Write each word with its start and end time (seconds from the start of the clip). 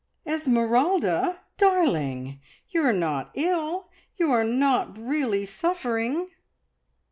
"Esmeralda! 0.25 1.41
Darling! 1.59 2.39
You 2.71 2.81
are 2.85 2.91
not 2.91 3.29
ill? 3.35 3.91
You 4.17 4.31
are 4.31 4.43
not 4.43 4.97
really 4.97 5.45
suffering?" 5.45 6.29